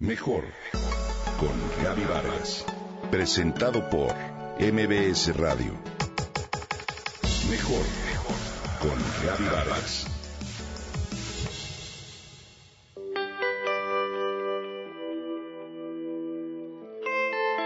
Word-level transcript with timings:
Mejor 0.00 0.44
con 1.40 1.82
Gaby 1.82 2.04
Vargas. 2.04 2.64
Presentado 3.10 3.90
por 3.90 4.14
MBS 4.60 5.36
Radio. 5.36 5.72
Mejor 7.50 7.84
con 8.80 8.96
Gaby 9.26 9.44
Vargas. 9.52 10.06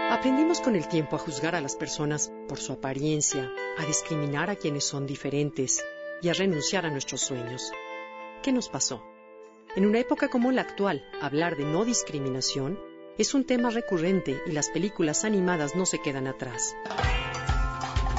Aprendimos 0.09 0.59
con 0.61 0.75
el 0.75 0.87
tiempo 0.87 1.17
a 1.17 1.19
juzgar 1.19 1.53
a 1.53 1.61
las 1.61 1.75
personas 1.75 2.31
por 2.49 2.57
su 2.57 2.73
apariencia, 2.73 3.47
a 3.77 3.85
discriminar 3.85 4.49
a 4.49 4.55
quienes 4.55 4.85
son 4.85 5.05
diferentes 5.05 5.85
y 6.23 6.29
a 6.29 6.33
renunciar 6.33 6.87
a 6.87 6.89
nuestros 6.89 7.21
sueños. 7.21 7.71
¿Qué 8.41 8.51
nos 8.51 8.69
pasó? 8.69 9.12
En 9.75 9.87
una 9.87 9.97
época 9.97 10.27
como 10.27 10.51
la 10.51 10.61
actual, 10.61 11.03
hablar 11.19 11.57
de 11.57 11.65
no 11.65 11.83
discriminación 11.83 12.77
es 13.17 13.33
un 13.33 13.43
tema 13.43 13.71
recurrente 13.71 14.39
y 14.45 14.51
las 14.51 14.69
películas 14.69 15.23
animadas 15.25 15.75
no 15.75 15.87
se 15.87 15.99
quedan 15.99 16.27
atrás. 16.27 16.75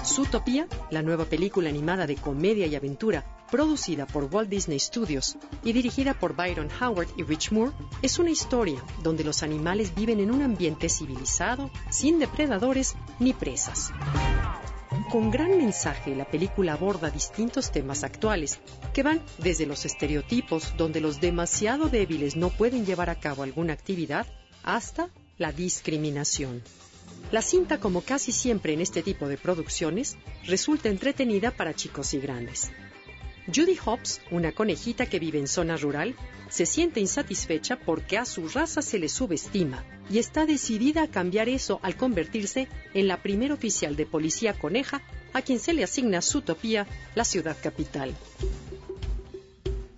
Zootopia, 0.05 0.67
la 0.91 1.03
nueva 1.03 1.27
película 1.27 1.69
animada 1.69 2.09
de 2.09 2.17
comedia 2.17 2.67
y 2.67 2.75
aventura, 2.75 3.25
producida 3.53 4.05
por 4.05 4.25
Walt 4.25 4.51
Disney 4.51 4.81
Studios 4.81 5.37
y 5.62 5.73
dirigida 5.73 6.15
por 6.15 6.35
Byron 6.35 6.69
Howard 6.81 7.09
y 7.17 7.23
Rich 7.23 7.53
Moore, 7.53 7.73
es 8.03 8.19
una 8.19 8.31
historia 8.31 8.83
donde 9.05 9.23
los 9.23 9.45
animales 9.45 9.95
viven 9.95 10.19
en 10.19 10.33
un 10.33 10.43
ambiente 10.43 10.89
civilizado, 10.89 11.71
sin 11.89 12.19
depredadores 12.19 12.97
ni 13.21 13.33
presas. 13.33 13.93
Con 15.11 15.31
gran 15.31 15.57
mensaje, 15.59 16.15
la 16.17 16.25
película 16.25 16.73
aborda 16.73 17.11
distintos 17.11 17.71
temas 17.71 18.05
actuales, 18.05 18.59
que 18.93 19.03
van 19.03 19.23
desde 19.39 19.67
los 19.67 19.85
estereotipos, 19.85 20.77
donde 20.77 21.01
los 21.01 21.21
demasiado 21.21 21.89
débiles 21.89 22.37
no 22.37 22.51
pueden 22.51 22.85
llevar 22.85 23.11
a 23.11 23.21
cabo 23.21 23.43
alguna 23.43 23.75
actividad, 23.75 24.27
hasta 24.62 25.11
la 25.39 25.53
discriminación. 25.53 26.62
La 27.31 27.43
cinta, 27.43 27.79
como 27.79 28.01
casi 28.01 28.33
siempre 28.33 28.73
en 28.73 28.81
este 28.81 29.03
tipo 29.03 29.28
de 29.28 29.37
producciones, 29.37 30.17
resulta 30.47 30.89
entretenida 30.89 31.50
para 31.50 31.75
chicos 31.75 32.15
y 32.15 32.19
grandes. 32.19 32.71
Judy 33.53 33.77
Hobbs, 33.84 34.23
una 34.31 34.53
conejita 34.53 35.06
que 35.06 35.19
vive 35.19 35.39
en 35.39 35.48
zona 35.48 35.77
rural, 35.77 36.14
se 36.48 36.64
siente 36.64 37.00
insatisfecha 37.00 37.77
porque 37.77 38.17
a 38.17 38.25
su 38.25 38.48
raza 38.48 38.81
se 38.81 38.98
le 38.98 39.09
subestima 39.09 39.84
y 40.09 40.19
está 40.19 40.47
decidida 40.47 41.03
a 41.03 41.09
cambiar 41.09 41.48
eso 41.48 41.78
al 41.83 41.97
convertirse 41.97 42.69
en 42.95 43.06
la 43.06 43.22
primera 43.22 43.55
oficial 43.55 43.97
de 43.97 44.06
policía 44.06 44.55
coneja 44.55 45.03
a 45.34 45.42
quien 45.42 45.59
se 45.59 45.75
le 45.75 45.84
asigna 45.84 46.22
su 46.22 46.39
utopía, 46.39 46.87
la 47.15 47.25
ciudad 47.25 47.56
capital. 47.62 48.15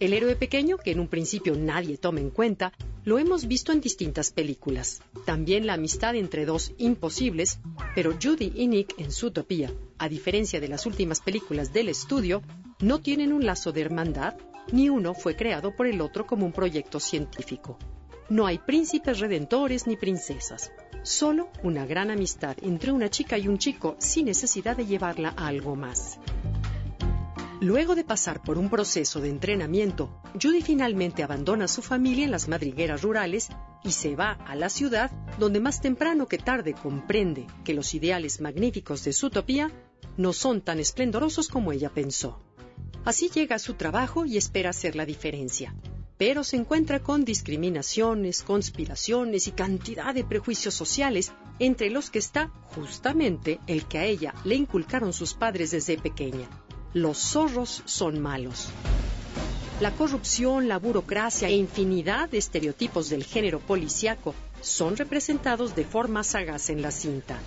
El 0.00 0.12
héroe 0.12 0.36
pequeño, 0.36 0.76
que 0.76 0.90
en 0.90 1.00
un 1.00 1.08
principio 1.08 1.54
nadie 1.56 1.96
toma 1.96 2.20
en 2.20 2.30
cuenta, 2.30 2.72
lo 3.04 3.18
hemos 3.18 3.46
visto 3.46 3.72
en 3.72 3.80
distintas 3.80 4.30
películas. 4.32 5.00
También 5.24 5.66
la 5.66 5.74
amistad 5.74 6.16
entre 6.16 6.44
dos 6.44 6.72
imposibles, 6.78 7.60
pero 7.94 8.16
Judy 8.20 8.52
y 8.56 8.66
Nick 8.66 8.98
en 8.98 9.12
su 9.12 9.28
utopía, 9.28 9.72
a 9.98 10.08
diferencia 10.08 10.60
de 10.60 10.68
las 10.68 10.84
últimas 10.84 11.20
películas 11.20 11.72
del 11.72 11.88
estudio, 11.88 12.42
no 12.80 13.00
tienen 13.00 13.32
un 13.32 13.46
lazo 13.46 13.72
de 13.72 13.80
hermandad, 13.80 14.34
ni 14.70 14.90
uno 14.90 15.14
fue 15.14 15.34
creado 15.34 15.74
por 15.74 15.86
el 15.86 16.00
otro 16.00 16.26
como 16.26 16.44
un 16.44 16.52
proyecto 16.52 17.00
científico. 17.00 17.78
No 18.28 18.46
hay 18.46 18.58
príncipes 18.58 19.20
redentores 19.20 19.86
ni 19.86 19.96
princesas, 19.96 20.72
solo 21.02 21.48
una 21.62 21.86
gran 21.86 22.10
amistad 22.10 22.56
entre 22.60 22.92
una 22.92 23.08
chica 23.08 23.38
y 23.38 23.48
un 23.48 23.58
chico 23.58 23.96
sin 23.98 24.26
necesidad 24.26 24.76
de 24.76 24.84
llevarla 24.84 25.32
a 25.36 25.46
algo 25.46 25.76
más. 25.76 26.18
Luego 27.60 27.94
de 27.94 28.04
pasar 28.04 28.42
por 28.42 28.58
un 28.58 28.68
proceso 28.68 29.20
de 29.22 29.30
entrenamiento, 29.30 30.20
Judy 30.34 30.60
finalmente 30.60 31.22
abandona 31.22 31.64
a 31.64 31.68
su 31.68 31.80
familia 31.80 32.26
en 32.26 32.30
las 32.30 32.48
madrigueras 32.48 33.00
rurales 33.00 33.48
y 33.82 33.92
se 33.92 34.14
va 34.14 34.32
a 34.32 34.54
la 34.54 34.68
ciudad, 34.68 35.10
donde 35.38 35.60
más 35.60 35.80
temprano 35.80 36.28
que 36.28 36.36
tarde 36.36 36.74
comprende 36.74 37.46
que 37.64 37.72
los 37.72 37.94
ideales 37.94 38.42
magníficos 38.42 39.04
de 39.04 39.14
su 39.14 39.28
utopía 39.28 39.70
no 40.18 40.34
son 40.34 40.60
tan 40.60 40.80
esplendorosos 40.80 41.48
como 41.48 41.72
ella 41.72 41.88
pensó. 41.88 42.42
Así 43.06 43.30
llega 43.30 43.54
a 43.54 43.60
su 43.60 43.74
trabajo 43.74 44.26
y 44.26 44.36
espera 44.36 44.70
hacer 44.70 44.96
la 44.96 45.06
diferencia. 45.06 45.72
Pero 46.18 46.42
se 46.42 46.56
encuentra 46.56 46.98
con 46.98 47.24
discriminaciones, 47.24 48.42
conspiraciones 48.42 49.46
y 49.46 49.52
cantidad 49.52 50.12
de 50.12 50.24
prejuicios 50.24 50.74
sociales, 50.74 51.32
entre 51.60 51.88
los 51.88 52.10
que 52.10 52.18
está 52.18 52.48
justamente 52.74 53.60
el 53.68 53.84
que 53.86 53.98
a 53.98 54.04
ella 54.04 54.34
le 54.44 54.56
inculcaron 54.56 55.12
sus 55.12 55.34
padres 55.34 55.70
desde 55.70 55.98
pequeña. 55.98 56.48
Los 56.94 57.18
zorros 57.18 57.84
son 57.84 58.18
malos. 58.20 58.70
La 59.80 59.92
corrupción, 59.92 60.66
la 60.66 60.80
burocracia 60.80 61.46
e 61.46 61.52
infinidad 61.52 62.28
de 62.28 62.38
estereotipos 62.38 63.08
del 63.08 63.22
género 63.22 63.60
policiaco 63.60 64.34
son 64.60 64.96
representados 64.96 65.76
de 65.76 65.84
forma 65.84 66.24
sagaz 66.24 66.70
en 66.70 66.82
la 66.82 66.90
cinta. 66.90 67.38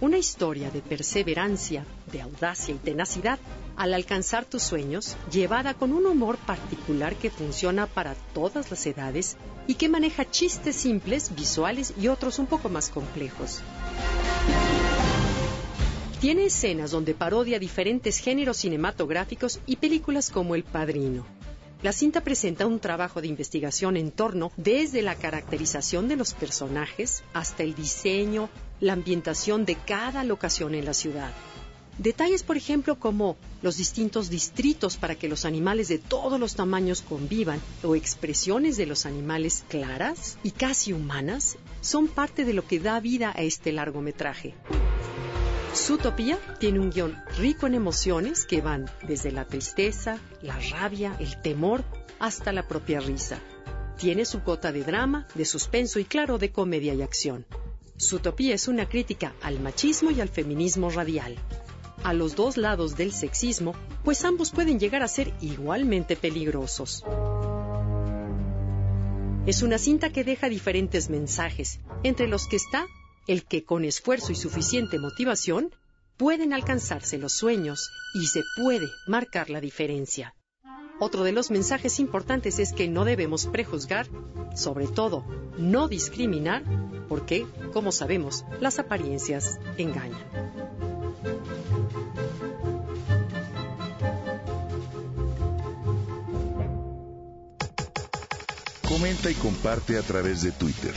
Una 0.00 0.16
historia 0.16 0.70
de 0.70 0.80
perseverancia, 0.80 1.84
de 2.10 2.22
audacia 2.22 2.74
y 2.74 2.78
tenacidad 2.78 3.38
al 3.76 3.92
alcanzar 3.92 4.46
tus 4.46 4.62
sueños, 4.62 5.14
llevada 5.30 5.74
con 5.74 5.92
un 5.92 6.06
humor 6.06 6.38
particular 6.38 7.16
que 7.16 7.28
funciona 7.28 7.86
para 7.86 8.14
todas 8.32 8.70
las 8.70 8.86
edades 8.86 9.36
y 9.66 9.74
que 9.74 9.90
maneja 9.90 10.24
chistes 10.30 10.76
simples, 10.76 11.34
visuales 11.34 11.92
y 12.00 12.08
otros 12.08 12.38
un 12.38 12.46
poco 12.46 12.70
más 12.70 12.88
complejos. 12.88 13.60
Tiene 16.18 16.46
escenas 16.46 16.92
donde 16.92 17.12
parodia 17.12 17.58
diferentes 17.58 18.18
géneros 18.18 18.56
cinematográficos 18.56 19.60
y 19.66 19.76
películas 19.76 20.30
como 20.30 20.54
El 20.54 20.64
Padrino. 20.64 21.26
La 21.82 21.92
cinta 21.92 22.20
presenta 22.20 22.66
un 22.66 22.78
trabajo 22.78 23.22
de 23.22 23.28
investigación 23.28 23.96
en 23.96 24.10
torno 24.10 24.52
desde 24.58 25.00
la 25.00 25.14
caracterización 25.14 26.08
de 26.08 26.16
los 26.16 26.34
personajes 26.34 27.22
hasta 27.32 27.62
el 27.62 27.74
diseño, 27.74 28.50
la 28.80 28.92
ambientación 28.92 29.64
de 29.64 29.76
cada 29.76 30.22
locación 30.22 30.74
en 30.74 30.84
la 30.84 30.92
ciudad. 30.92 31.32
Detalles, 31.96 32.42
por 32.42 32.58
ejemplo, 32.58 32.98
como 32.98 33.36
los 33.62 33.78
distintos 33.78 34.28
distritos 34.28 34.98
para 34.98 35.14
que 35.14 35.28
los 35.28 35.46
animales 35.46 35.88
de 35.88 35.98
todos 35.98 36.38
los 36.38 36.54
tamaños 36.54 37.00
convivan 37.00 37.60
o 37.82 37.96
expresiones 37.96 38.76
de 38.76 38.84
los 38.84 39.06
animales 39.06 39.64
claras 39.68 40.36
y 40.42 40.50
casi 40.50 40.92
humanas 40.92 41.56
son 41.80 42.08
parte 42.08 42.44
de 42.44 42.52
lo 42.52 42.66
que 42.66 42.78
da 42.78 43.00
vida 43.00 43.32
a 43.34 43.40
este 43.40 43.72
largometraje. 43.72 44.54
Zootopia 45.74 46.36
tiene 46.58 46.80
un 46.80 46.90
guion 46.90 47.16
rico 47.38 47.66
en 47.66 47.74
emociones 47.74 48.44
que 48.44 48.60
van 48.60 48.90
desde 49.06 49.30
la 49.30 49.44
tristeza, 49.44 50.18
la 50.42 50.58
rabia, 50.58 51.16
el 51.20 51.40
temor, 51.40 51.84
hasta 52.18 52.52
la 52.52 52.66
propia 52.66 52.98
risa. 52.98 53.38
Tiene 53.96 54.24
su 54.24 54.42
cota 54.42 54.72
de 54.72 54.82
drama, 54.82 55.28
de 55.34 55.44
suspenso 55.44 56.00
y 56.00 56.04
claro 56.04 56.38
de 56.38 56.50
comedia 56.50 56.94
y 56.94 57.02
acción. 57.02 57.46
Zootopia 58.00 58.54
es 58.54 58.66
una 58.66 58.88
crítica 58.88 59.34
al 59.42 59.60
machismo 59.60 60.10
y 60.10 60.20
al 60.20 60.28
feminismo 60.28 60.90
radial. 60.90 61.36
A 62.02 62.14
los 62.14 62.34
dos 62.34 62.56
lados 62.56 62.96
del 62.96 63.12
sexismo, 63.12 63.74
pues 64.02 64.24
ambos 64.24 64.50
pueden 64.50 64.80
llegar 64.80 65.02
a 65.04 65.08
ser 65.08 65.32
igualmente 65.40 66.16
peligrosos. 66.16 67.04
Es 69.46 69.62
una 69.62 69.78
cinta 69.78 70.10
que 70.10 70.24
deja 70.24 70.48
diferentes 70.48 71.10
mensajes, 71.10 71.78
entre 72.02 72.26
los 72.26 72.48
que 72.48 72.56
está 72.56 72.86
el 73.30 73.44
que 73.44 73.64
con 73.64 73.84
esfuerzo 73.84 74.32
y 74.32 74.34
suficiente 74.34 74.98
motivación 74.98 75.72
pueden 76.16 76.52
alcanzarse 76.52 77.16
los 77.16 77.32
sueños 77.32 77.88
y 78.12 78.26
se 78.26 78.42
puede 78.56 78.88
marcar 79.06 79.50
la 79.50 79.60
diferencia. 79.60 80.34
Otro 80.98 81.22
de 81.22 81.30
los 81.30 81.52
mensajes 81.52 82.00
importantes 82.00 82.58
es 82.58 82.72
que 82.72 82.88
no 82.88 83.04
debemos 83.04 83.46
prejuzgar, 83.46 84.08
sobre 84.56 84.88
todo 84.88 85.24
no 85.56 85.86
discriminar, 85.86 86.64
porque, 87.08 87.46
como 87.72 87.92
sabemos, 87.92 88.44
las 88.58 88.80
apariencias 88.80 89.60
engañan. 89.78 90.26
Comenta 98.88 99.30
y 99.30 99.34
comparte 99.34 99.96
a 99.96 100.02
través 100.02 100.42
de 100.42 100.50
Twitter. 100.50 100.96